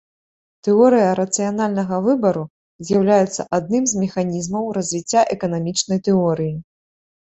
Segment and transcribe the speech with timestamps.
[0.67, 2.43] Тэорыя рацыянальнага выбару
[2.89, 6.55] з'яўляецца адным з механізмаў развіцця эканамічнай тэорыі.